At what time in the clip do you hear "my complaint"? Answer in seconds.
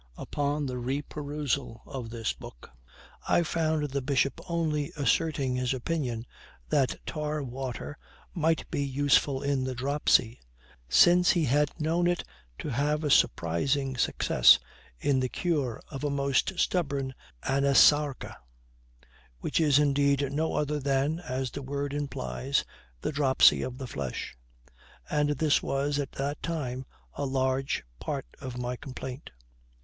28.57-29.29